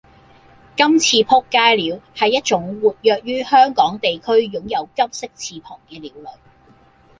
[0.75, 6.37] 「金翅仆街鳥」係一種活躍於香港地區擁有金色翅膀嘅鳥類